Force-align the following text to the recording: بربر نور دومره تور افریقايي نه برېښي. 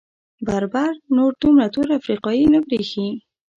بربر 0.45 0.91
نور 1.15 1.31
دومره 1.41 1.65
تور 1.73 1.87
افریقايي 1.99 2.45
نه 2.53 2.59
برېښي. 2.67 3.07